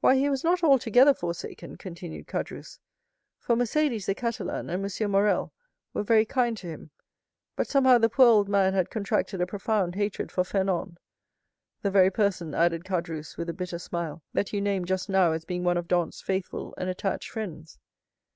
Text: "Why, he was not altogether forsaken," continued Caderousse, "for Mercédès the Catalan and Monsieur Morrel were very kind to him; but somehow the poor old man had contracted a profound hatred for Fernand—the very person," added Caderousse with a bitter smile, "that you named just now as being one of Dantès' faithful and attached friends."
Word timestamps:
"Why, 0.00 0.16
he 0.16 0.28
was 0.28 0.42
not 0.42 0.64
altogether 0.64 1.14
forsaken," 1.14 1.76
continued 1.76 2.26
Caderousse, 2.26 2.80
"for 3.38 3.54
Mercédès 3.54 4.06
the 4.06 4.12
Catalan 4.16 4.68
and 4.68 4.82
Monsieur 4.82 5.06
Morrel 5.06 5.52
were 5.94 6.02
very 6.02 6.24
kind 6.24 6.56
to 6.56 6.66
him; 6.66 6.90
but 7.54 7.68
somehow 7.68 7.98
the 7.98 8.08
poor 8.08 8.26
old 8.26 8.48
man 8.48 8.74
had 8.74 8.90
contracted 8.90 9.40
a 9.40 9.46
profound 9.46 9.94
hatred 9.94 10.32
for 10.32 10.42
Fernand—the 10.42 11.90
very 11.92 12.10
person," 12.10 12.54
added 12.54 12.82
Caderousse 12.82 13.36
with 13.36 13.48
a 13.48 13.54
bitter 13.54 13.78
smile, 13.78 14.24
"that 14.32 14.52
you 14.52 14.60
named 14.60 14.88
just 14.88 15.08
now 15.08 15.30
as 15.30 15.44
being 15.44 15.62
one 15.62 15.76
of 15.76 15.86
Dantès' 15.86 16.24
faithful 16.24 16.74
and 16.76 16.88
attached 16.90 17.30
friends." 17.30 17.78